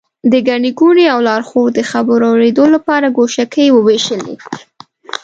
[0.31, 4.35] د ګڼې ګوڼې او لارښود خبرو اورېدو لپاره ګوشکۍ ووېشلې.